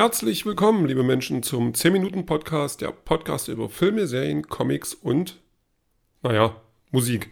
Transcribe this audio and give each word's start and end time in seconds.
Herzlich 0.00 0.46
willkommen, 0.46 0.86
liebe 0.86 1.02
Menschen, 1.02 1.42
zum 1.42 1.72
10-Minuten-Podcast, 1.72 2.82
der 2.82 2.92
Podcast 2.92 3.48
über 3.48 3.68
Filme, 3.68 4.06
Serien, 4.06 4.46
Comics 4.46 4.94
und, 4.94 5.40
naja, 6.22 6.54
Musik. 6.92 7.30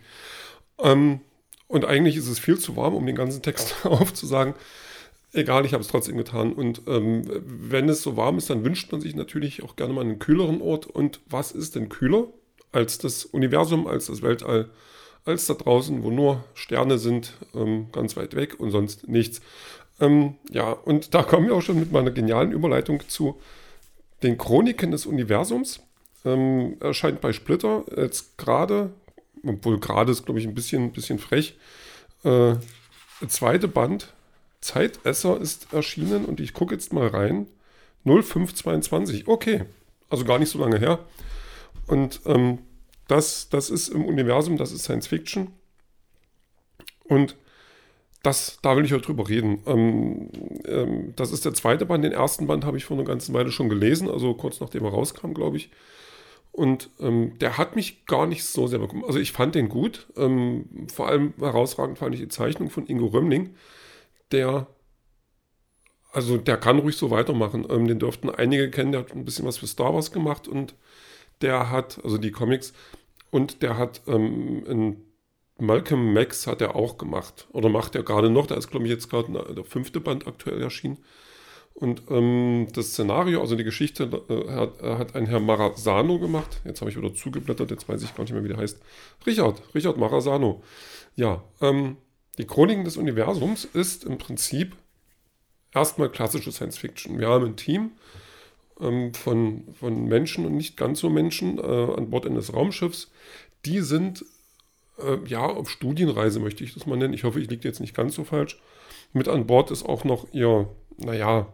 Ähm, 0.80 1.20
und 1.68 1.84
eigentlich 1.84 2.16
ist 2.16 2.26
es 2.26 2.40
viel 2.40 2.58
zu 2.58 2.74
warm, 2.74 2.96
um 2.96 3.06
den 3.06 3.14
ganzen 3.14 3.40
Text 3.40 3.76
aufzusagen. 3.86 4.54
Egal, 5.32 5.64
ich 5.64 5.74
habe 5.74 5.82
es 5.82 5.86
trotzdem 5.86 6.16
getan. 6.16 6.52
Und 6.52 6.82
ähm, 6.88 7.22
wenn 7.46 7.88
es 7.88 8.02
so 8.02 8.16
warm 8.16 8.36
ist, 8.36 8.50
dann 8.50 8.64
wünscht 8.64 8.90
man 8.90 9.00
sich 9.00 9.14
natürlich 9.14 9.62
auch 9.62 9.76
gerne 9.76 9.92
mal 9.94 10.00
einen 10.00 10.18
kühleren 10.18 10.60
Ort. 10.60 10.86
Und 10.86 11.20
was 11.30 11.52
ist 11.52 11.76
denn 11.76 11.88
kühler 11.88 12.26
als 12.72 12.98
das 12.98 13.24
Universum, 13.24 13.86
als 13.86 14.06
das 14.06 14.22
Weltall, 14.22 14.70
als 15.24 15.46
da 15.46 15.54
draußen, 15.54 16.02
wo 16.02 16.10
nur 16.10 16.42
Sterne 16.54 16.98
sind, 16.98 17.34
ähm, 17.54 17.92
ganz 17.92 18.16
weit 18.16 18.34
weg 18.34 18.58
und 18.58 18.72
sonst 18.72 19.06
nichts. 19.06 19.40
Ähm, 20.00 20.34
ja, 20.50 20.70
und 20.72 21.14
da 21.14 21.22
kommen 21.22 21.46
wir 21.46 21.54
auch 21.54 21.62
schon 21.62 21.78
mit 21.78 21.92
meiner 21.92 22.10
genialen 22.10 22.52
Überleitung 22.52 23.02
zu 23.08 23.40
den 24.22 24.38
Chroniken 24.38 24.90
des 24.90 25.06
Universums. 25.06 25.80
Ähm, 26.24 26.76
erscheint 26.80 27.20
bei 27.20 27.32
Splitter 27.32 27.84
jetzt 27.96 28.36
gerade, 28.36 28.90
obwohl 29.46 29.78
gerade 29.78 30.12
ist, 30.12 30.24
glaube 30.24 30.40
ich, 30.40 30.46
ein 30.46 30.54
bisschen, 30.54 30.92
bisschen 30.92 31.18
frech. 31.18 31.56
Äh, 32.24 32.56
zweite 33.28 33.68
Band, 33.68 34.12
Zeitesser 34.60 35.40
ist 35.40 35.72
erschienen 35.72 36.24
und 36.24 36.40
ich 36.40 36.52
gucke 36.52 36.74
jetzt 36.74 36.92
mal 36.92 37.06
rein. 37.06 37.46
0522, 38.04 39.26
okay, 39.26 39.64
also 40.10 40.24
gar 40.24 40.38
nicht 40.38 40.50
so 40.50 40.58
lange 40.58 40.78
her. 40.78 41.00
Und 41.86 42.20
ähm, 42.26 42.58
das, 43.08 43.48
das 43.48 43.70
ist 43.70 43.88
im 43.88 44.04
Universum, 44.04 44.56
das 44.56 44.72
ist 44.72 44.84
Science 44.84 45.06
Fiction. 45.06 45.52
Und 47.04 47.36
das, 48.26 48.58
da 48.60 48.76
will 48.76 48.84
ich 48.84 48.92
heute 48.92 49.06
drüber 49.06 49.28
reden. 49.28 49.62
Ähm, 49.66 50.30
ähm, 50.66 51.12
das 51.14 51.30
ist 51.30 51.44
der 51.44 51.54
zweite 51.54 51.86
Band. 51.86 52.04
Den 52.04 52.12
ersten 52.12 52.48
Band 52.48 52.64
habe 52.64 52.76
ich 52.76 52.84
vor 52.84 52.96
einer 52.96 53.06
ganzen 53.06 53.32
Weile 53.34 53.52
schon 53.52 53.68
gelesen, 53.68 54.10
also 54.10 54.34
kurz 54.34 54.60
nachdem 54.60 54.84
er 54.84 54.90
rauskam, 54.90 55.32
glaube 55.32 55.58
ich. 55.58 55.70
Und 56.50 56.90
ähm, 56.98 57.38
der 57.38 57.56
hat 57.56 57.76
mich 57.76 58.04
gar 58.06 58.26
nicht 58.26 58.44
so 58.44 58.66
sehr 58.66 58.80
bekommen. 58.80 59.04
Also 59.04 59.20
ich 59.20 59.30
fand 59.30 59.54
den 59.54 59.68
gut. 59.68 60.08
Ähm, 60.16 60.88
vor 60.92 61.06
allem 61.06 61.34
herausragend 61.38 61.98
fand 61.98 62.14
ich 62.14 62.20
die 62.20 62.28
Zeichnung 62.28 62.68
von 62.68 62.86
Ingo 62.88 63.06
Römmling, 63.06 63.54
der, 64.32 64.66
also 66.10 66.36
der 66.36 66.56
kann 66.56 66.80
ruhig 66.80 66.96
so 66.96 67.12
weitermachen. 67.12 67.64
Ähm, 67.70 67.86
den 67.86 68.00
dürften 68.00 68.28
einige 68.28 68.70
kennen, 68.70 68.90
der 68.90 69.02
hat 69.02 69.12
ein 69.14 69.24
bisschen 69.24 69.46
was 69.46 69.58
für 69.58 69.68
Star 69.68 69.94
Wars 69.94 70.10
gemacht 70.10 70.48
und 70.48 70.74
der 71.42 71.70
hat, 71.70 72.00
also 72.02 72.18
die 72.18 72.32
Comics, 72.32 72.72
und 73.30 73.62
der 73.62 73.78
hat 73.78 74.02
ähm, 74.08 74.64
ein 74.68 75.05
Malcolm 75.58 76.12
Max 76.12 76.46
hat 76.46 76.60
er 76.60 76.76
auch 76.76 76.98
gemacht. 76.98 77.46
Oder 77.52 77.68
macht 77.68 77.94
er 77.94 78.02
gerade 78.02 78.30
noch. 78.30 78.46
Da 78.46 78.56
ist, 78.56 78.70
glaube 78.70 78.84
ich, 78.86 78.90
jetzt 78.90 79.08
gerade 79.08 79.54
der 79.54 79.64
fünfte 79.64 80.00
Band 80.00 80.26
aktuell 80.26 80.60
erschienen. 80.60 80.98
Und 81.74 82.02
ähm, 82.08 82.68
das 82.72 82.92
Szenario, 82.92 83.40
also 83.40 83.54
die 83.54 83.64
Geschichte, 83.64 84.04
äh, 84.30 84.50
hat, 84.50 84.82
hat 84.82 85.14
ein 85.14 85.26
Herr 85.26 85.40
Marazano 85.40 86.18
gemacht. 86.18 86.62
Jetzt 86.64 86.80
habe 86.80 86.90
ich 86.90 86.96
wieder 86.96 87.14
zugeblättert, 87.14 87.70
jetzt 87.70 87.86
weiß 87.86 88.02
ich 88.02 88.14
gar 88.14 88.24
nicht 88.24 88.32
mehr, 88.32 88.44
wie 88.44 88.48
der 88.48 88.56
heißt. 88.56 88.80
Richard, 89.26 89.62
Richard 89.74 89.98
Marazano. 89.98 90.62
Ja, 91.16 91.44
ähm, 91.60 91.98
die 92.38 92.46
Chroniken 92.46 92.84
des 92.84 92.96
Universums 92.96 93.66
ist 93.66 94.04
im 94.04 94.16
Prinzip 94.16 94.74
erstmal 95.74 96.08
klassische 96.08 96.50
Science 96.50 96.78
Fiction. 96.78 97.18
Wir 97.18 97.28
haben 97.28 97.44
ein 97.44 97.56
Team 97.56 97.92
ähm, 98.80 99.12
von, 99.12 99.64
von 99.78 100.06
Menschen 100.06 100.46
und 100.46 100.56
nicht 100.56 100.78
ganz 100.78 101.00
so 101.00 101.10
Menschen 101.10 101.58
äh, 101.58 101.62
an 101.62 102.08
Bord 102.08 102.26
eines 102.26 102.54
Raumschiffs. 102.54 103.10
Die 103.66 103.80
sind 103.80 104.24
äh, 104.98 105.18
ja, 105.26 105.44
auf 105.44 105.70
Studienreise 105.70 106.40
möchte 106.40 106.64
ich 106.64 106.74
das 106.74 106.86
mal 106.86 106.96
nennen. 106.96 107.14
Ich 107.14 107.24
hoffe, 107.24 107.40
ich 107.40 107.50
liege 107.50 107.66
jetzt 107.66 107.80
nicht 107.80 107.94
ganz 107.94 108.14
so 108.14 108.24
falsch. 108.24 108.60
Mit 109.12 109.28
an 109.28 109.46
Bord 109.46 109.70
ist 109.70 109.84
auch 109.84 110.04
noch 110.04 110.26
ihr, 110.32 110.68
naja, 110.98 111.46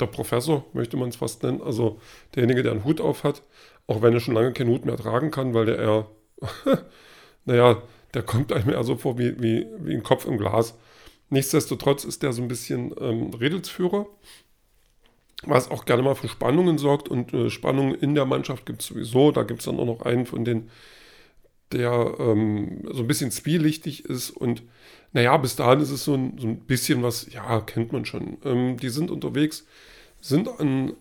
der 0.00 0.06
Professor, 0.06 0.64
möchte 0.72 0.96
man 0.96 1.08
es 1.08 1.16
fast 1.16 1.42
nennen. 1.42 1.60
Also 1.62 2.00
derjenige, 2.34 2.62
der 2.62 2.72
einen 2.72 2.84
Hut 2.84 3.00
auf 3.00 3.24
hat, 3.24 3.42
auch 3.86 4.02
wenn 4.02 4.14
er 4.14 4.20
schon 4.20 4.34
lange 4.34 4.52
keinen 4.52 4.70
Hut 4.70 4.84
mehr 4.84 4.96
tragen 4.96 5.30
kann, 5.30 5.54
weil 5.54 5.66
der 5.66 5.78
eher, 5.78 6.06
naja, 7.44 7.82
der 8.14 8.22
kommt 8.22 8.52
einem 8.52 8.70
eher 8.70 8.84
so 8.84 8.96
vor 8.96 9.18
wie, 9.18 9.40
wie, 9.42 9.66
wie 9.80 9.94
ein 9.94 10.02
Kopf 10.02 10.26
im 10.26 10.38
Glas. 10.38 10.78
Nichtsdestotrotz 11.30 12.04
ist 12.04 12.22
der 12.22 12.32
so 12.32 12.42
ein 12.42 12.48
bisschen 12.48 12.94
ähm, 13.00 13.34
Redelsführer, 13.34 14.06
was 15.42 15.70
auch 15.70 15.84
gerne 15.84 16.02
mal 16.02 16.14
für 16.14 16.28
Spannungen 16.28 16.78
sorgt. 16.78 17.08
Und 17.08 17.34
äh, 17.34 17.50
Spannungen 17.50 17.94
in 17.94 18.14
der 18.14 18.24
Mannschaft 18.24 18.64
gibt 18.64 18.80
es 18.80 18.88
sowieso. 18.88 19.30
Da 19.30 19.42
gibt 19.42 19.60
es 19.60 19.66
dann 19.66 19.78
auch 19.78 19.84
noch 19.84 20.02
einen 20.02 20.26
von 20.26 20.44
den 20.44 20.70
der 21.72 22.14
ähm, 22.18 22.82
so 22.90 23.02
ein 23.02 23.06
bisschen 23.06 23.30
zwielichtig 23.30 24.04
ist 24.04 24.30
und 24.30 24.62
naja, 25.12 25.36
bis 25.36 25.56
dahin 25.56 25.80
ist 25.80 25.90
es 25.90 26.04
so 26.04 26.14
ein, 26.14 26.38
so 26.38 26.46
ein 26.46 26.60
bisschen 26.60 27.02
was, 27.02 27.32
ja, 27.32 27.60
kennt 27.60 27.92
man 27.92 28.04
schon. 28.04 28.38
Ähm, 28.44 28.76
die 28.76 28.90
sind 28.90 29.10
unterwegs, 29.10 29.66
sind 30.20 30.48
an 30.60 30.92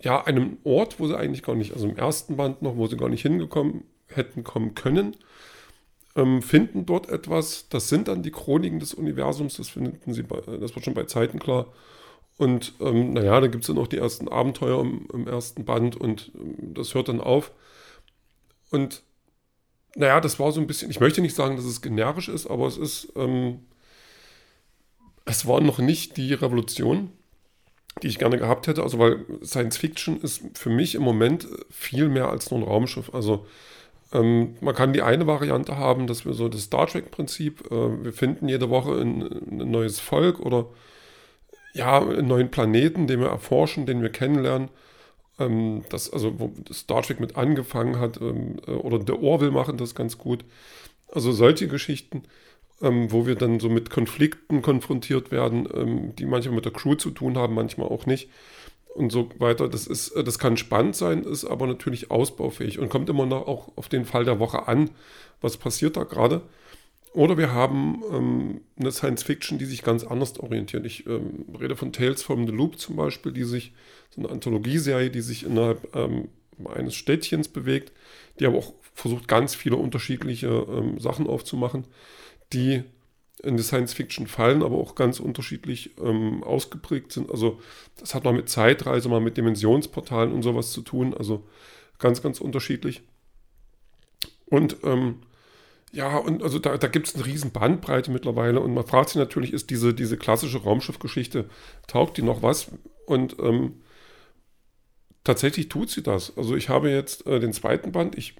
ja, 0.00 0.24
einem 0.24 0.58
Ort, 0.64 1.00
wo 1.00 1.06
sie 1.06 1.16
eigentlich 1.16 1.42
gar 1.42 1.54
nicht, 1.54 1.72
also 1.72 1.88
im 1.88 1.96
ersten 1.96 2.36
Band 2.36 2.62
noch, 2.62 2.76
wo 2.76 2.86
sie 2.86 2.96
gar 2.96 3.08
nicht 3.08 3.22
hingekommen 3.22 3.84
hätten 4.08 4.44
kommen 4.44 4.74
können, 4.74 5.16
ähm, 6.16 6.42
finden 6.42 6.86
dort 6.86 7.08
etwas, 7.08 7.68
das 7.68 7.88
sind 7.88 8.08
dann 8.08 8.22
die 8.22 8.30
Chroniken 8.30 8.80
des 8.80 8.94
Universums, 8.94 9.56
das 9.56 9.68
finden 9.68 10.12
sie, 10.12 10.22
bei, 10.22 10.40
das 10.40 10.74
wird 10.74 10.84
schon 10.84 10.94
bei 10.94 11.04
Zeiten 11.04 11.38
klar. 11.38 11.66
Und 12.38 12.74
ähm, 12.80 13.14
naja, 13.14 13.40
da 13.40 13.46
gibt 13.46 13.64
es 13.64 13.68
dann 13.68 13.78
auch 13.78 13.86
die 13.86 13.98
ersten 13.98 14.28
Abenteuer 14.28 14.80
im, 14.80 15.08
im 15.12 15.26
ersten 15.26 15.64
Band 15.64 15.96
und 15.96 16.32
ähm, 16.34 16.74
das 16.74 16.94
hört 16.94 17.08
dann 17.08 17.20
auf. 17.20 17.52
Und 18.70 19.02
naja, 19.96 20.20
das 20.20 20.38
war 20.38 20.52
so 20.52 20.60
ein 20.60 20.66
bisschen, 20.66 20.90
ich 20.90 21.00
möchte 21.00 21.22
nicht 21.22 21.34
sagen, 21.34 21.56
dass 21.56 21.64
es 21.64 21.80
generisch 21.80 22.28
ist, 22.28 22.46
aber 22.46 22.66
es 22.66 22.76
ist, 22.76 23.12
ähm, 23.16 23.60
es 25.24 25.46
war 25.46 25.60
noch 25.60 25.78
nicht 25.78 26.16
die 26.18 26.34
Revolution, 26.34 27.10
die 28.02 28.08
ich 28.08 28.18
gerne 28.18 28.38
gehabt 28.38 28.66
hätte. 28.66 28.82
Also, 28.82 28.98
weil 28.98 29.24
Science 29.42 29.78
Fiction 29.78 30.20
ist 30.20 30.42
für 30.54 30.70
mich 30.70 30.94
im 30.94 31.02
Moment 31.02 31.48
viel 31.70 32.08
mehr 32.08 32.28
als 32.28 32.50
nur 32.50 32.60
ein 32.60 32.64
Raumschiff. 32.64 33.12
Also, 33.14 33.46
ähm, 34.12 34.56
man 34.60 34.74
kann 34.74 34.92
die 34.92 35.02
eine 35.02 35.26
Variante 35.26 35.78
haben, 35.78 36.06
dass 36.06 36.26
wir 36.26 36.34
so 36.34 36.48
das 36.48 36.64
Star 36.64 36.86
Trek-Prinzip, 36.86 37.70
äh, 37.70 38.04
wir 38.04 38.12
finden 38.12 38.48
jede 38.48 38.68
Woche 38.68 39.00
ein, 39.00 39.22
ein, 39.22 39.70
neues 39.70 39.98
Volk 39.98 40.40
oder 40.40 40.66
ja, 41.72 42.00
einen 42.00 42.28
neuen 42.28 42.50
Planeten, 42.50 43.06
den 43.06 43.20
wir 43.20 43.28
erforschen, 43.28 43.86
den 43.86 44.02
wir 44.02 44.10
kennenlernen 44.10 44.68
ähm, 45.38 45.82
das, 45.90 46.12
also 46.12 46.38
wo 46.38 46.52
Star 46.72 47.02
Trek 47.02 47.20
mit 47.20 47.36
angefangen 47.36 47.98
hat, 47.98 48.20
ähm, 48.20 48.56
äh, 48.66 48.72
oder 48.72 49.00
The 49.04 49.12
Orville 49.12 49.50
machen 49.50 49.76
das 49.76 49.94
ganz 49.94 50.18
gut. 50.18 50.44
Also 51.12 51.32
solche 51.32 51.68
Geschichten, 51.68 52.24
ähm, 52.82 53.12
wo 53.12 53.26
wir 53.26 53.36
dann 53.36 53.60
so 53.60 53.68
mit 53.68 53.90
Konflikten 53.90 54.62
konfrontiert 54.62 55.30
werden, 55.30 55.68
ähm, 55.74 56.16
die 56.16 56.26
manchmal 56.26 56.56
mit 56.56 56.64
der 56.64 56.72
Crew 56.72 56.94
zu 56.94 57.10
tun 57.10 57.36
haben, 57.36 57.54
manchmal 57.54 57.88
auch 57.88 58.06
nicht. 58.06 58.28
Und 58.94 59.12
so 59.12 59.28
weiter. 59.38 59.68
Das, 59.68 59.86
ist, 59.86 60.10
äh, 60.10 60.24
das 60.24 60.38
kann 60.38 60.56
spannend 60.56 60.96
sein, 60.96 61.22
ist 61.22 61.44
aber 61.44 61.66
natürlich 61.66 62.10
ausbaufähig 62.10 62.78
und 62.78 62.88
kommt 62.88 63.08
immer 63.10 63.26
noch 63.26 63.46
auch 63.46 63.68
auf 63.76 63.88
den 63.88 64.04
Fall 64.06 64.24
der 64.24 64.38
Woche 64.38 64.68
an. 64.68 64.90
Was 65.40 65.58
passiert 65.58 65.96
da 65.96 66.04
gerade? 66.04 66.42
Oder 67.16 67.38
wir 67.38 67.50
haben 67.50 68.02
ähm, 68.12 68.60
eine 68.78 68.92
Science 68.92 69.22
Fiction, 69.22 69.56
die 69.56 69.64
sich 69.64 69.82
ganz 69.82 70.04
anders 70.04 70.38
orientiert. 70.38 70.84
Ich 70.84 71.06
ähm, 71.06 71.46
rede 71.58 71.74
von 71.74 71.90
Tales 71.90 72.22
from 72.22 72.46
the 72.46 72.52
Loop 72.52 72.78
zum 72.78 72.96
Beispiel, 72.96 73.32
die 73.32 73.44
sich, 73.44 73.72
so 74.10 74.20
eine 74.20 74.28
Anthologieserie, 74.28 75.08
die 75.08 75.22
sich 75.22 75.44
innerhalb 75.44 75.96
ähm, 75.96 76.28
eines 76.66 76.94
Städtchens 76.94 77.48
bewegt, 77.48 77.92
die 78.38 78.44
aber 78.44 78.58
auch 78.58 78.74
versucht, 78.92 79.28
ganz 79.28 79.54
viele 79.54 79.76
unterschiedliche 79.76 80.66
ähm, 80.68 81.00
Sachen 81.00 81.26
aufzumachen, 81.26 81.86
die 82.52 82.82
in 83.42 83.56
die 83.56 83.62
Science 83.62 83.94
Fiction 83.94 84.26
fallen, 84.26 84.62
aber 84.62 84.76
auch 84.76 84.94
ganz 84.94 85.18
unterschiedlich 85.18 85.92
ähm, 85.98 86.44
ausgeprägt 86.44 87.12
sind. 87.12 87.30
Also 87.30 87.62
das 87.98 88.14
hat 88.14 88.24
mal 88.24 88.34
mit 88.34 88.50
Zeitreise, 88.50 89.08
mal 89.08 89.22
mit 89.22 89.38
Dimensionsportalen 89.38 90.34
und 90.34 90.42
sowas 90.42 90.70
zu 90.70 90.82
tun. 90.82 91.14
Also 91.14 91.44
ganz, 91.98 92.20
ganz 92.20 92.42
unterschiedlich. 92.42 93.00
Und 94.50 94.76
ähm, 94.84 95.22
ja, 95.92 96.16
und 96.18 96.42
also 96.42 96.58
da, 96.58 96.76
da 96.76 96.88
gibt 96.88 97.08
es 97.08 97.14
eine 97.14 97.26
riesen 97.26 97.52
Bandbreite 97.52 98.10
mittlerweile 98.10 98.60
und 98.60 98.74
man 98.74 98.86
fragt 98.86 99.10
sich 99.10 99.16
natürlich, 99.16 99.52
ist 99.52 99.70
diese, 99.70 99.94
diese 99.94 100.16
klassische 100.16 100.62
Raumschiffgeschichte, 100.62 101.48
taugt 101.86 102.16
die 102.16 102.22
noch 102.22 102.42
was? 102.42 102.70
Und 103.06 103.36
ähm, 103.38 103.80
tatsächlich 105.24 105.68
tut 105.68 105.90
sie 105.90 106.02
das. 106.02 106.36
Also 106.36 106.56
ich 106.56 106.68
habe 106.68 106.90
jetzt 106.90 107.26
äh, 107.26 107.40
den 107.40 107.52
zweiten 107.52 107.92
Band, 107.92 108.18
ich, 108.18 108.36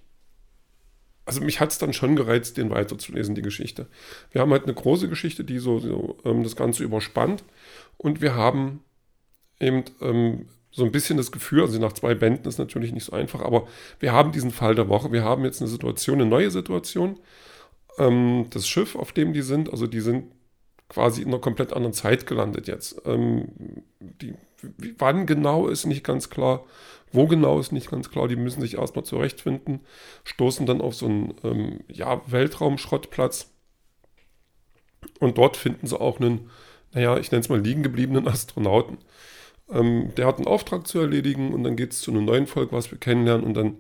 also 1.24 1.40
mich 1.40 1.60
hat 1.60 1.70
es 1.70 1.78
dann 1.78 1.92
schon 1.92 2.16
gereizt, 2.16 2.56
den 2.56 2.70
weiterzulesen, 2.70 3.34
die 3.34 3.42
Geschichte. 3.42 3.86
Wir 4.32 4.40
haben 4.40 4.50
halt 4.50 4.64
eine 4.64 4.74
große 4.74 5.08
Geschichte, 5.08 5.44
die 5.44 5.58
so, 5.58 5.78
so 5.78 6.18
ähm, 6.24 6.42
das 6.42 6.56
Ganze 6.56 6.82
überspannt 6.82 7.44
und 7.96 8.20
wir 8.20 8.34
haben 8.34 8.82
eben 9.60 9.84
ähm, 10.00 10.48
so 10.76 10.84
ein 10.84 10.92
bisschen 10.92 11.16
das 11.16 11.32
Gefühl, 11.32 11.62
also 11.62 11.80
nach 11.80 11.94
zwei 11.94 12.14
Bänden 12.14 12.46
ist 12.46 12.58
natürlich 12.58 12.92
nicht 12.92 13.04
so 13.04 13.12
einfach, 13.12 13.40
aber 13.40 13.66
wir 13.98 14.12
haben 14.12 14.30
diesen 14.30 14.50
Fall 14.50 14.74
der 14.74 14.90
Woche. 14.90 15.10
Wir 15.10 15.24
haben 15.24 15.42
jetzt 15.44 15.62
eine 15.62 15.70
Situation, 15.70 16.20
eine 16.20 16.28
neue 16.28 16.50
Situation. 16.50 17.18
Ähm, 17.98 18.48
das 18.50 18.68
Schiff, 18.68 18.94
auf 18.94 19.12
dem 19.12 19.32
die 19.32 19.40
sind, 19.40 19.70
also 19.70 19.86
die 19.86 20.00
sind 20.00 20.26
quasi 20.90 21.22
in 21.22 21.28
einer 21.28 21.38
komplett 21.38 21.72
anderen 21.72 21.94
Zeit 21.94 22.26
gelandet 22.26 22.68
jetzt. 22.68 23.00
Ähm, 23.06 23.48
die, 24.00 24.34
wann 24.98 25.24
genau 25.24 25.68
ist 25.68 25.86
nicht 25.86 26.04
ganz 26.04 26.28
klar, 26.28 26.66
wo 27.10 27.26
genau 27.26 27.58
ist 27.58 27.72
nicht 27.72 27.90
ganz 27.90 28.10
klar. 28.10 28.28
Die 28.28 28.36
müssen 28.36 28.60
sich 28.60 28.76
erstmal 28.76 29.06
zurechtfinden, 29.06 29.80
stoßen 30.24 30.66
dann 30.66 30.82
auf 30.82 30.94
so 30.94 31.06
einen 31.06 31.34
ähm, 31.42 31.80
ja, 31.88 32.20
Weltraumschrottplatz 32.26 33.50
und 35.20 35.38
dort 35.38 35.56
finden 35.56 35.86
sie 35.86 35.98
auch 35.98 36.20
einen, 36.20 36.50
naja, 36.92 37.16
ich 37.16 37.30
nenne 37.30 37.40
es 37.40 37.48
mal 37.48 37.60
liegen 37.60 37.82
gebliebenen 37.82 38.28
Astronauten. 38.28 38.98
Ähm, 39.70 40.12
der 40.16 40.26
hat 40.26 40.36
einen 40.38 40.46
Auftrag 40.46 40.86
zu 40.86 40.98
erledigen 41.00 41.52
und 41.52 41.64
dann 41.64 41.76
geht 41.76 41.92
es 41.92 42.00
zu 42.00 42.10
einem 42.10 42.24
neuen 42.24 42.46
Volk, 42.46 42.72
was 42.72 42.90
wir 42.90 42.98
kennenlernen 42.98 43.44
und 43.44 43.54
dann 43.54 43.78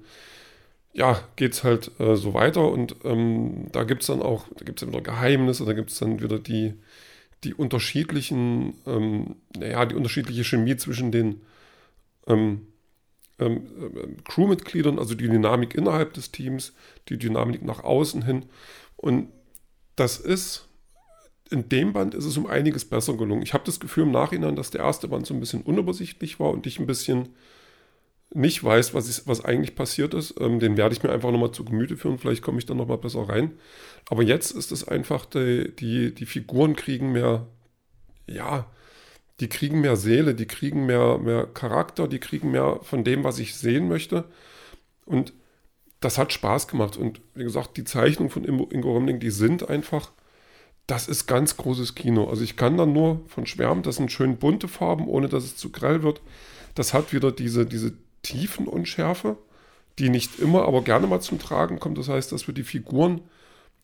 ja, 0.92 1.22
geht 1.36 1.52
es 1.52 1.62
halt 1.62 1.92
äh, 2.00 2.16
so 2.16 2.32
weiter 2.32 2.70
und 2.72 2.96
ähm, 3.04 3.66
da 3.70 3.84
gibt 3.84 4.00
es 4.02 4.06
dann 4.06 4.22
auch, 4.22 4.46
da 4.56 4.64
gibt 4.64 4.80
es 4.80 4.88
wieder 4.88 5.02
Geheimnisse, 5.02 5.66
da 5.66 5.74
gibt 5.74 5.90
es 5.90 5.98
dann 5.98 6.22
wieder 6.22 6.38
die, 6.38 6.74
die 7.44 7.52
unterschiedlichen, 7.52 8.74
ähm, 8.86 9.36
naja, 9.56 9.84
die 9.84 9.94
unterschiedliche 9.94 10.42
Chemie 10.42 10.76
zwischen 10.76 11.12
den 11.12 11.42
ähm, 12.26 12.66
ähm, 13.38 13.66
ähm, 13.78 14.16
Crewmitgliedern, 14.24 14.98
also 14.98 15.14
die 15.14 15.28
Dynamik 15.28 15.74
innerhalb 15.74 16.14
des 16.14 16.32
Teams, 16.32 16.72
die 17.10 17.18
Dynamik 17.18 17.62
nach 17.62 17.84
außen 17.84 18.22
hin. 18.22 18.46
Und 18.96 19.28
das 19.96 20.18
ist, 20.18 20.65
in 21.50 21.68
dem 21.68 21.92
Band 21.92 22.14
ist 22.14 22.24
es 22.24 22.36
um 22.36 22.46
einiges 22.46 22.84
besser 22.84 23.14
gelungen. 23.14 23.42
Ich 23.42 23.54
habe 23.54 23.64
das 23.64 23.80
Gefühl 23.80 24.04
im 24.04 24.10
Nachhinein, 24.10 24.56
dass 24.56 24.70
der 24.70 24.82
erste 24.82 25.08
Band 25.08 25.26
so 25.26 25.34
ein 25.34 25.40
bisschen 25.40 25.62
unübersichtlich 25.62 26.40
war 26.40 26.50
und 26.50 26.66
ich 26.66 26.78
ein 26.78 26.86
bisschen 26.86 27.28
nicht 28.34 28.62
weiß, 28.62 28.92
was, 28.94 29.08
ist, 29.08 29.28
was 29.28 29.44
eigentlich 29.44 29.76
passiert 29.76 30.12
ist. 30.14 30.34
Ähm, 30.40 30.58
den 30.58 30.76
werde 30.76 30.94
ich 30.94 31.02
mir 31.02 31.10
einfach 31.10 31.30
nochmal 31.30 31.52
zu 31.52 31.64
Gemüte 31.64 31.96
führen. 31.96 32.18
Vielleicht 32.18 32.42
komme 32.42 32.58
ich 32.58 32.66
dann 32.66 32.76
nochmal 32.76 32.98
besser 32.98 33.28
rein. 33.28 33.52
Aber 34.10 34.22
jetzt 34.22 34.50
ist 34.50 34.72
es 34.72 34.86
einfach, 34.86 35.24
die, 35.26 35.74
die, 35.76 36.14
die 36.14 36.26
Figuren 36.26 36.74
kriegen 36.74 37.12
mehr, 37.12 37.46
ja, 38.26 38.66
die 39.40 39.48
kriegen 39.48 39.80
mehr 39.80 39.96
Seele, 39.96 40.34
die 40.34 40.46
kriegen 40.46 40.86
mehr, 40.86 41.18
mehr 41.18 41.46
Charakter, 41.46 42.08
die 42.08 42.18
kriegen 42.18 42.50
mehr 42.50 42.80
von 42.82 43.04
dem, 43.04 43.22
was 43.22 43.38
ich 43.38 43.54
sehen 43.54 43.88
möchte. 43.88 44.24
Und 45.04 45.32
das 46.00 46.18
hat 46.18 46.32
Spaß 46.32 46.68
gemacht. 46.68 46.96
Und 46.96 47.20
wie 47.34 47.44
gesagt, 47.44 47.76
die 47.76 47.84
Zeichnungen 47.84 48.30
von 48.30 48.44
Ingo 48.44 48.92
Römling, 48.92 49.20
die 49.20 49.30
sind 49.30 49.68
einfach, 49.68 50.12
das 50.86 51.08
ist 51.08 51.26
ganz 51.26 51.56
großes 51.56 51.94
Kino. 51.94 52.28
Also 52.28 52.42
ich 52.44 52.56
kann 52.56 52.76
da 52.76 52.86
nur 52.86 53.20
von 53.28 53.46
schwärmen, 53.46 53.82
das 53.82 53.96
sind 53.96 54.12
schön 54.12 54.36
bunte 54.36 54.68
Farben, 54.68 55.08
ohne 55.08 55.28
dass 55.28 55.44
es 55.44 55.56
zu 55.56 55.70
grell 55.70 56.02
wird. 56.02 56.20
Das 56.74 56.94
hat 56.94 57.12
wieder 57.12 57.32
diese, 57.32 57.66
diese 57.66 57.94
Tiefenunschärfe, 58.22 59.36
die 59.98 60.10
nicht 60.10 60.38
immer, 60.38 60.66
aber 60.66 60.82
gerne 60.82 61.06
mal 61.06 61.20
zum 61.20 61.38
Tragen 61.38 61.80
kommt. 61.80 61.98
Das 61.98 62.08
heißt, 62.08 62.30
dass 62.30 62.46
wir 62.46 62.54
die 62.54 62.62
Figuren 62.62 63.20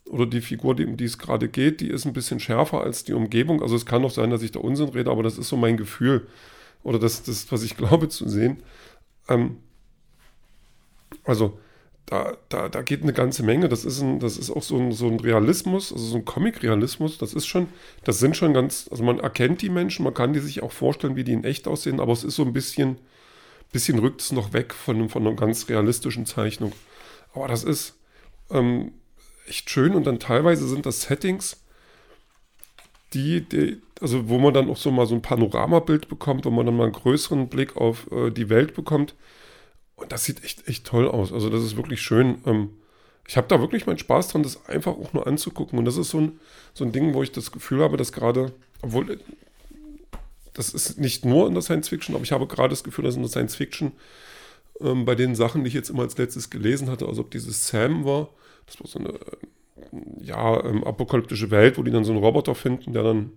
oder 0.07 0.27
die 0.27 0.41
Figur, 0.41 0.77
die, 0.77 0.85
um 0.85 0.97
die 0.97 1.05
es 1.05 1.19
gerade 1.19 1.49
geht, 1.49 1.81
die 1.81 1.89
ist 1.89 2.05
ein 2.05 2.13
bisschen 2.13 2.39
schärfer 2.39 2.83
als 2.83 3.05
die 3.05 3.15
Umgebung. 3.15 3.63
Also 3.63 3.75
es 3.77 3.87
kann 3.87 4.05
auch 4.05 4.11
sein, 4.11 4.31
dass 4.31 4.43
ich 4.43 4.53
da 4.53 4.61
Unsinn 4.61 4.91
rede, 4.91 5.11
aber 5.11 5.23
das 5.23 5.39
ist 5.39 5.49
so 5.49 5.57
mein 5.57 5.77
Gefühl 5.77 6.27
oder 6.83 6.99
das, 6.99 7.23
das 7.23 7.51
was 7.51 7.63
ich 7.63 7.77
glaube 7.79 8.09
zu 8.09 8.29
sehen. 8.29 8.63
Ähm, 9.29 9.57
also 11.25 11.59
da, 12.13 12.37
da, 12.51 12.69
da 12.69 12.83
geht 12.83 13.03
eine 13.03 13.15
ganze 13.15 13.43
Menge. 13.43 13.71
Das 13.71 13.87
ist, 13.87 14.03
ein, 14.03 14.21
das 14.21 14.37
ist 14.37 14.51
auch 14.51 14.63
so 14.63 14.77
ein, 14.77 14.93
so 14.93 15.07
ein 15.07 15.19
Realismus, 15.19 15.91
also 15.95 16.05
so 16.05 16.17
ein 16.19 16.27
Comic-Realismus. 16.27 17.17
Das 17.17 17.33
ist 17.33 17.47
schon, 17.47 17.69
das 18.05 18.19
sind 18.19 18.37
schon 18.37 18.53
ganz, 18.53 18.87
also 18.91 19.03
man 19.03 19.19
erkennt 19.19 19.63
die 19.63 19.71
Menschen, 19.71 20.05
man 20.05 20.13
kann 20.13 20.35
die 20.35 20.41
sich 20.41 20.63
auch 20.63 20.73
vorstellen, 20.73 21.17
wie 21.17 21.25
die 21.25 21.33
in 21.33 21.45
echt 21.45 21.67
aussehen, 21.67 22.01
aber 22.01 22.13
es 22.13 22.23
ist 22.23 22.37
so 22.37 22.43
ein 22.43 22.53
bisschen, 22.53 22.99
bisschen 23.73 23.99
rückt 23.99 24.21
es 24.21 24.31
noch 24.31 24.53
weg 24.53 24.75
von, 24.75 25.09
von 25.09 25.27
einer 25.27 25.35
ganz 25.35 25.71
realistischen 25.71 26.27
Zeichnung. 26.27 26.73
Aber 27.33 27.49
das 27.49 27.65
ist, 27.65 27.99
ähm, 28.51 28.93
echt 29.49 29.71
schön 29.71 29.95
und 29.95 30.07
dann 30.07 30.19
teilweise 30.19 30.69
sind 30.69 30.85
das 30.85 31.03
Settings, 31.03 31.65
die, 33.15 33.41
die, 33.41 33.81
also 34.03 34.29
wo 34.29 34.39
man 34.39 34.53
dann 34.53 34.69
auch 34.69 34.77
so 34.77 34.91
mal 34.91 35.07
so 35.07 35.15
ein 35.15 35.23
Panoramabild 35.23 36.11
bekommt, 36.11 36.45
wo 36.45 36.51
man 36.51 36.67
dann 36.67 36.77
mal 36.77 36.85
einen 36.85 36.93
größeren 36.93 37.49
Blick 37.49 37.75
auf 37.79 38.13
äh, 38.13 38.31
die 38.31 38.51
Welt 38.51 38.75
bekommt. 38.75 39.15
Und 40.03 40.13
das 40.13 40.25
sieht 40.25 40.45
echt, 40.45 40.69
echt 40.69 40.85
toll 40.85 41.09
aus. 41.09 41.33
Also 41.33 41.49
das 41.49 41.63
ist 41.63 41.77
wirklich 41.77 42.03
schön. 42.03 42.39
Ähm, 42.45 42.71
ich 43.27 43.37
habe 43.37 43.47
da 43.47 43.61
wirklich 43.61 43.87
meinen 43.87 43.99
Spaß 43.99 44.29
dran, 44.29 44.43
das 44.43 44.67
einfach 44.69 44.93
auch 44.93 45.13
nur 45.13 45.27
anzugucken. 45.27 45.79
Und 45.79 45.85
das 45.85 45.97
ist 45.97 46.11
so 46.11 46.19
ein, 46.19 46.41
so 46.75 46.85
ein 46.85 46.93
Ding, 46.93 47.15
wo 47.15 47.23
ich 47.23 47.33
das 47.33 47.53
Gefühl 47.53 47.83
habe, 47.83 47.97
dass 47.97 48.13
gerade, 48.13 48.53
obwohl 48.83 49.21
das 50.55 50.75
ist 50.75 50.99
nicht 50.99 51.25
nur 51.25 51.47
in 51.47 51.55
der 51.55 51.63
Science 51.63 51.89
Fiction, 51.89 52.15
aber 52.15 52.25
ich 52.25 52.33
habe 52.33 52.47
gerade 52.47 52.71
das 52.71 52.85
Gefühl, 52.85 53.05
dass 53.05 53.15
in 53.15 53.23
der 53.23 53.31
Science 53.31 53.55
Fiction 53.55 53.93
ähm, 54.81 55.05
bei 55.05 55.15
den 55.15 55.35
Sachen, 55.35 55.65
die 55.65 55.69
ich 55.69 55.75
jetzt 55.75 55.89
immer 55.89 56.03
als 56.03 56.19
letztes 56.19 56.51
gelesen 56.51 56.91
hatte, 56.91 57.07
also 57.07 57.23
ob 57.23 57.31
dieses 57.31 57.69
Sam 57.69 58.05
war, 58.05 58.29
das 58.67 58.81
war 58.81 58.87
so 58.87 58.99
eine 58.99 59.19
ja, 60.21 60.63
ähm, 60.65 60.85
apokalyptische 60.85 61.51
Welt, 61.51 61.79
wo 61.79 61.83
die 61.83 61.91
dann 61.91 62.05
so 62.05 62.13
einen 62.13 62.23
Roboter 62.23 62.55
finden, 62.55 62.93
der 62.93 63.03
dann 63.03 63.33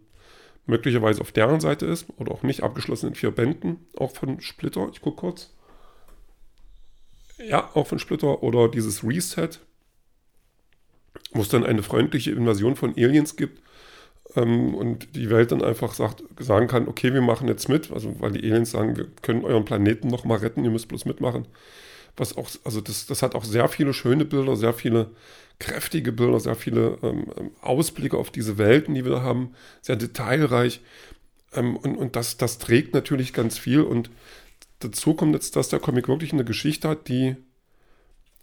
möglicherweise 0.65 1.21
auf 1.21 1.31
deren 1.31 1.59
Seite 1.59 1.85
ist 1.85 2.07
oder 2.17 2.31
auch 2.31 2.43
nicht, 2.43 2.63
abgeschlossen 2.63 3.09
in 3.09 3.15
vier 3.15 3.31
Bänden, 3.31 3.85
auch 3.97 4.11
von 4.11 4.41
Splitter. 4.41 4.89
Ich 4.91 5.01
gucke 5.01 5.17
kurz. 5.17 5.51
Ja, 7.37 7.69
auch 7.73 7.87
von 7.87 7.99
Splitter 7.99 8.43
oder 8.43 8.69
dieses 8.69 9.03
Reset, 9.03 9.49
wo 11.31 11.41
es 11.41 11.49
dann 11.49 11.65
eine 11.65 11.83
freundliche 11.83 12.31
Invasion 12.31 12.75
von 12.75 12.91
Aliens 12.91 13.35
gibt 13.35 13.61
ähm, 14.35 14.73
und 14.73 15.15
die 15.15 15.29
Welt 15.29 15.51
dann 15.51 15.61
einfach 15.61 15.93
sagt, 15.93 16.23
sagen 16.39 16.67
kann, 16.67 16.87
okay, 16.87 17.13
wir 17.13 17.21
machen 17.21 17.47
jetzt 17.47 17.67
mit, 17.67 17.91
also 17.91 18.19
weil 18.19 18.31
die 18.31 18.43
Aliens 18.49 18.71
sagen, 18.71 18.95
wir 18.95 19.07
können 19.21 19.43
euren 19.43 19.65
Planeten 19.65 20.07
noch 20.07 20.23
mal 20.23 20.37
retten, 20.37 20.63
ihr 20.63 20.71
müsst 20.71 20.87
bloß 20.87 21.05
mitmachen 21.05 21.47
was 22.17 22.37
auch, 22.37 22.49
also 22.63 22.81
das, 22.81 23.05
das 23.05 23.21
hat 23.21 23.35
auch 23.35 23.43
sehr 23.43 23.67
viele 23.67 23.93
schöne 23.93 24.25
Bilder, 24.25 24.55
sehr 24.55 24.73
viele 24.73 25.11
kräftige 25.59 26.11
Bilder, 26.11 26.39
sehr 26.39 26.55
viele 26.55 26.97
ähm, 27.03 27.25
ähm, 27.37 27.51
Ausblicke 27.61 28.17
auf 28.17 28.31
diese 28.31 28.57
Welten, 28.57 28.93
die 28.93 29.03
wir 29.03 29.11
da 29.11 29.21
haben, 29.21 29.53
sehr 29.81 29.95
detailreich. 29.95 30.81
Ähm, 31.53 31.77
und 31.77 31.97
und 31.97 32.15
das, 32.15 32.37
das 32.37 32.57
trägt 32.57 32.93
natürlich 32.93 33.33
ganz 33.33 33.57
viel. 33.57 33.81
Und 33.81 34.09
dazu 34.79 35.13
kommt 35.13 35.33
jetzt, 35.33 35.55
dass 35.55 35.69
der 35.69 35.79
Comic 35.79 36.07
wirklich 36.07 36.33
eine 36.33 36.45
Geschichte 36.45 36.89
hat, 36.89 37.07
die 37.07 37.35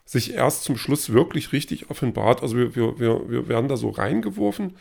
sich 0.04 0.34
erst 0.34 0.64
zum 0.64 0.76
Schluss 0.76 1.12
wirklich 1.12 1.52
richtig 1.52 1.90
offenbart. 1.90 2.42
Also 2.42 2.56
wir, 2.56 2.74
wir, 2.76 2.98
wir, 2.98 3.30
wir 3.30 3.48
werden 3.48 3.68
da 3.68 3.76
so 3.76 3.90
reingeworfen. 3.90 4.76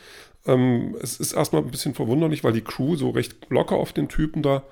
Ähm, 0.46 0.96
es 1.02 1.20
ist 1.20 1.34
erstmal 1.34 1.62
ein 1.62 1.72
bisschen 1.72 1.94
verwunderlich, 1.94 2.44
weil 2.44 2.54
die 2.54 2.64
Crew 2.64 2.96
so 2.96 3.12
recht 3.12 3.50
locker 3.50 3.76
auf 3.76 3.94
den 3.94 4.10
Typen 4.10 4.42
da 4.42 4.64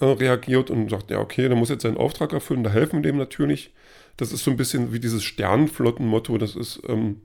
äh, 0.00 0.04
reagiert 0.04 0.70
und 0.70 0.90
sagt, 0.90 1.10
ja, 1.10 1.20
okay, 1.20 1.48
der 1.48 1.56
muss 1.56 1.68
jetzt 1.68 1.82
seinen 1.82 1.96
Auftrag 1.96 2.32
erfüllen, 2.32 2.64
da 2.64 2.70
helfen 2.70 2.96
wir 2.96 3.10
dem 3.10 3.16
natürlich. 3.16 3.72
Das 4.16 4.32
ist 4.32 4.44
so 4.44 4.50
ein 4.50 4.56
bisschen 4.56 4.92
wie 4.92 5.00
dieses 5.00 5.24
Sternflottenmotto, 5.24 6.38
das 6.38 6.56
ist, 6.56 6.82
ähm, 6.88 7.20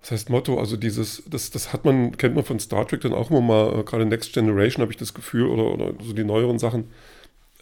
das 0.00 0.12
heißt 0.12 0.30
Motto, 0.30 0.58
also 0.58 0.76
dieses, 0.76 1.22
das, 1.28 1.50
das 1.50 1.72
hat 1.72 1.84
man, 1.84 2.16
kennt 2.16 2.34
man 2.34 2.44
von 2.44 2.58
Star 2.58 2.86
Trek 2.86 3.02
dann 3.02 3.12
auch 3.12 3.30
immer 3.30 3.40
mal, 3.42 3.80
äh, 3.80 3.82
gerade 3.84 4.06
Next 4.06 4.32
Generation 4.32 4.80
habe 4.80 4.92
ich 4.92 4.98
das 4.98 5.12
Gefühl, 5.12 5.46
oder, 5.46 5.72
oder 5.72 5.92
so 6.02 6.12
die 6.12 6.24
neueren 6.24 6.58
Sachen, 6.58 6.88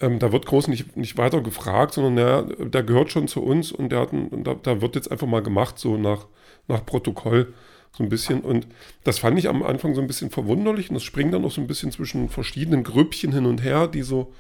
ähm, 0.01 0.19
da 0.19 0.33
wird 0.33 0.47
groß 0.47 0.69
nicht, 0.69 0.97
nicht 0.97 1.17
weiter 1.17 1.41
gefragt, 1.41 1.95
sondern 1.95 2.19
ja, 2.19 2.43
der 2.43 2.83
gehört 2.83 3.11
schon 3.11 3.29
zu 3.29 3.43
uns 3.43 3.73
und 3.73 3.91
der 3.91 4.01
hat 4.01 4.13
ein, 4.13 4.45
da, 4.45 4.55
da 4.55 4.81
wird 4.81 4.95
jetzt 4.95 5.11
einfach 5.11 5.27
mal 5.27 5.43
gemacht, 5.43 5.79
so 5.79 5.97
nach, 5.97 6.27
nach 6.69 6.85
Protokoll 6.85 7.53
so 7.97 8.05
ein 8.05 8.09
bisschen. 8.09 8.41
Und 8.41 8.67
das 9.05 9.19
fand 9.19 9.39
ich 9.39 9.49
am 9.49 9.63
Anfang 9.63 9.95
so 9.95 10.01
ein 10.01 10.07
bisschen 10.07 10.31
verwunderlich 10.31 10.91
und 10.91 10.95
das 10.95 11.03
springt 11.03 11.35
dann 11.35 11.45
auch 11.45 11.51
so 11.51 11.61
ein 11.61 11.67
bisschen 11.67 11.91
zwischen 11.91 12.29
verschiedenen 12.29 12.85
Grüppchen 12.85 13.33
hin 13.33 13.47
und 13.47 13.63
her, 13.63 13.89
die 13.89 14.03
so, 14.03 14.33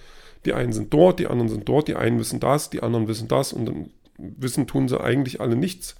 die 0.44 0.52
einen 0.52 0.72
sind 0.72 0.92
dort, 0.92 1.18
die 1.18 1.26
anderen 1.26 1.48
sind 1.48 1.68
dort, 1.68 1.88
die 1.88 1.96
einen 1.96 2.18
wissen 2.18 2.40
das, 2.40 2.70
die 2.70 2.82
anderen 2.82 3.08
wissen 3.08 3.28
das 3.28 3.52
und 3.52 3.66
dann 3.66 3.90
wissen, 4.16 4.66
tun 4.66 4.88
sie 4.88 5.00
eigentlich 5.00 5.40
alle 5.40 5.56
nichts. 5.56 5.96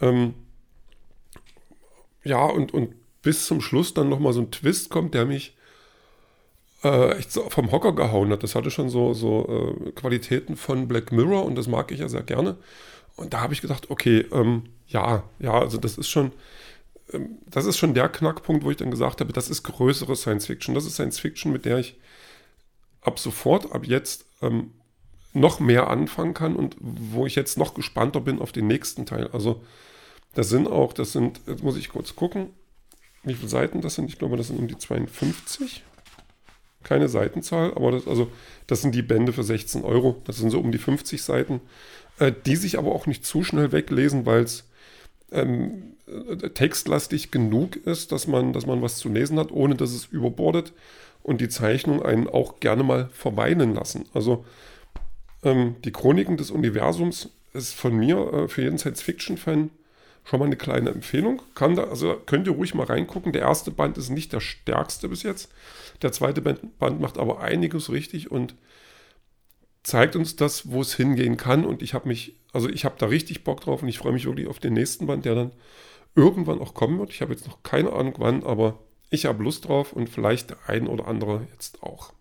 Ähm, 0.00 0.34
ja, 2.24 2.44
und, 2.44 2.74
und 2.74 2.94
bis 3.22 3.46
zum 3.46 3.60
Schluss 3.60 3.94
dann 3.94 4.08
nochmal 4.08 4.32
so 4.32 4.40
ein 4.40 4.50
Twist 4.50 4.90
kommt, 4.90 5.14
der 5.14 5.24
mich 5.24 5.55
äh, 6.86 7.18
echt 7.18 7.32
so 7.32 7.48
vom 7.50 7.72
Hocker 7.72 7.92
gehauen 7.92 8.30
hat. 8.30 8.42
Das 8.42 8.54
hatte 8.54 8.70
schon 8.70 8.88
so, 8.88 9.12
so 9.12 9.74
äh, 9.86 9.90
Qualitäten 9.92 10.56
von 10.56 10.88
Black 10.88 11.12
Mirror 11.12 11.44
und 11.44 11.56
das 11.56 11.66
mag 11.66 11.90
ich 11.90 12.00
ja 12.00 12.08
sehr 12.08 12.22
gerne. 12.22 12.56
Und 13.16 13.32
da 13.32 13.40
habe 13.40 13.54
ich 13.54 13.60
gedacht, 13.60 13.90
okay, 13.90 14.26
ähm, 14.32 14.64
ja, 14.86 15.24
ja, 15.38 15.52
also 15.52 15.78
das 15.78 15.98
ist 15.98 16.08
schon, 16.08 16.32
ähm, 17.12 17.38
das 17.46 17.66
ist 17.66 17.78
schon 17.78 17.94
der 17.94 18.08
Knackpunkt, 18.08 18.64
wo 18.64 18.70
ich 18.70 18.76
dann 18.76 18.90
gesagt 18.90 19.20
habe, 19.20 19.32
das 19.32 19.50
ist 19.50 19.62
größere 19.64 20.14
Science 20.14 20.46
Fiction. 20.46 20.74
Das 20.74 20.86
ist 20.86 20.94
Science 20.94 21.18
Fiction, 21.18 21.52
mit 21.52 21.64
der 21.64 21.78
ich 21.78 21.96
ab 23.00 23.18
sofort, 23.18 23.72
ab 23.72 23.86
jetzt 23.86 24.26
ähm, 24.42 24.72
noch 25.32 25.60
mehr 25.60 25.88
anfangen 25.88 26.34
kann 26.34 26.56
und 26.56 26.76
wo 26.80 27.26
ich 27.26 27.34
jetzt 27.34 27.58
noch 27.58 27.74
gespannter 27.74 28.20
bin 28.20 28.40
auf 28.40 28.52
den 28.52 28.66
nächsten 28.66 29.06
Teil. 29.06 29.28
Also 29.32 29.62
das 30.34 30.48
sind 30.48 30.66
auch, 30.66 30.92
das 30.92 31.12
sind, 31.12 31.40
jetzt 31.46 31.62
muss 31.62 31.76
ich 31.76 31.88
kurz 31.88 32.16
gucken, 32.16 32.50
wie 33.22 33.34
viele 33.34 33.48
Seiten 33.48 33.80
das 33.80 33.94
sind. 33.96 34.08
Ich 34.08 34.18
glaube, 34.18 34.36
das 34.36 34.48
sind 34.48 34.58
um 34.58 34.68
die 34.68 34.78
52. 34.78 35.82
Keine 36.86 37.08
Seitenzahl, 37.08 37.74
aber 37.74 37.90
das, 37.90 38.06
also, 38.06 38.30
das 38.68 38.80
sind 38.80 38.94
die 38.94 39.02
Bände 39.02 39.32
für 39.32 39.42
16 39.42 39.82
Euro. 39.82 40.22
Das 40.24 40.36
sind 40.36 40.50
so 40.50 40.60
um 40.60 40.70
die 40.70 40.78
50 40.78 41.20
Seiten, 41.20 41.60
äh, 42.20 42.32
die 42.46 42.54
sich 42.54 42.78
aber 42.78 42.92
auch 42.92 43.08
nicht 43.08 43.26
zu 43.26 43.42
schnell 43.42 43.72
weglesen, 43.72 44.24
weil 44.24 44.44
es 44.44 44.68
ähm, 45.32 45.94
textlastig 46.54 47.32
genug 47.32 47.74
ist, 47.74 48.12
dass 48.12 48.28
man, 48.28 48.52
dass 48.52 48.66
man 48.66 48.82
was 48.82 48.98
zu 48.98 49.08
lesen 49.08 49.36
hat, 49.40 49.50
ohne 49.50 49.74
dass 49.74 49.90
es 49.90 50.06
überbordet 50.06 50.72
und 51.24 51.40
die 51.40 51.48
Zeichnung 51.48 52.04
einen 52.04 52.28
auch 52.28 52.60
gerne 52.60 52.84
mal 52.84 53.08
verweinen 53.12 53.74
lassen. 53.74 54.06
Also 54.14 54.44
ähm, 55.42 55.74
die 55.84 55.90
Chroniken 55.90 56.36
des 56.36 56.52
Universums 56.52 57.30
ist 57.52 57.74
von 57.74 57.96
mir 57.96 58.32
äh, 58.32 58.48
für 58.48 58.62
jeden 58.62 58.78
Science-Fiction-Fan 58.78 59.70
schon 60.26 60.40
mal 60.40 60.46
eine 60.46 60.56
kleine 60.56 60.90
Empfehlung. 60.90 61.40
Kann 61.54 61.76
da, 61.76 61.84
also 61.84 62.20
könnt 62.26 62.46
ihr 62.46 62.52
ruhig 62.52 62.74
mal 62.74 62.86
reingucken. 62.86 63.32
Der 63.32 63.42
erste 63.42 63.70
Band 63.70 63.96
ist 63.96 64.10
nicht 64.10 64.32
der 64.32 64.40
stärkste 64.40 65.08
bis 65.08 65.22
jetzt. 65.22 65.50
Der 66.02 66.12
zweite 66.12 66.42
Band 66.42 67.00
macht 67.00 67.16
aber 67.16 67.40
einiges 67.40 67.90
richtig 67.90 68.30
und 68.30 68.54
zeigt 69.84 70.16
uns 70.16 70.34
das, 70.34 70.70
wo 70.70 70.80
es 70.80 70.96
hingehen 70.96 71.36
kann. 71.36 71.64
Und 71.64 71.80
ich 71.80 71.94
habe 71.94 72.08
mich, 72.08 72.34
also 72.52 72.68
ich 72.68 72.84
habe 72.84 72.96
da 72.98 73.06
richtig 73.06 73.44
Bock 73.44 73.60
drauf 73.60 73.82
und 73.82 73.88
ich 73.88 73.98
freue 73.98 74.12
mich 74.12 74.26
wirklich 74.26 74.48
auf 74.48 74.58
den 74.58 74.74
nächsten 74.74 75.06
Band, 75.06 75.24
der 75.24 75.36
dann 75.36 75.52
irgendwann 76.16 76.60
auch 76.60 76.74
kommen 76.74 76.98
wird. 76.98 77.10
Ich 77.10 77.22
habe 77.22 77.32
jetzt 77.32 77.46
noch 77.46 77.62
keine 77.62 77.92
Ahnung 77.92 78.14
wann, 78.18 78.42
aber 78.42 78.80
ich 79.10 79.26
habe 79.26 79.44
Lust 79.44 79.68
drauf 79.68 79.92
und 79.92 80.10
vielleicht 80.10 80.50
der 80.50 80.58
ein 80.66 80.88
oder 80.88 81.06
andere 81.06 81.46
jetzt 81.52 81.84
auch. 81.84 82.12